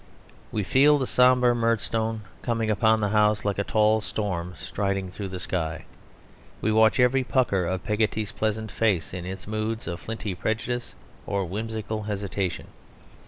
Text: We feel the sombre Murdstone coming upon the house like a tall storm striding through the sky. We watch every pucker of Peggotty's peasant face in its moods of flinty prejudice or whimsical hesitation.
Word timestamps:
We 0.51 0.63
feel 0.63 0.97
the 0.97 1.05
sombre 1.05 1.53
Murdstone 1.53 2.21
coming 2.41 2.71
upon 2.71 3.01
the 3.01 3.09
house 3.09 3.45
like 3.45 3.59
a 3.59 3.63
tall 3.63 4.01
storm 4.01 4.55
striding 4.59 5.11
through 5.11 5.27
the 5.27 5.39
sky. 5.39 5.85
We 6.59 6.71
watch 6.71 6.99
every 6.99 7.23
pucker 7.23 7.67
of 7.67 7.83
Peggotty's 7.83 8.31
peasant 8.31 8.71
face 8.71 9.13
in 9.13 9.25
its 9.27 9.45
moods 9.45 9.85
of 9.85 9.99
flinty 9.99 10.33
prejudice 10.33 10.95
or 11.27 11.45
whimsical 11.45 12.01
hesitation. 12.01 12.69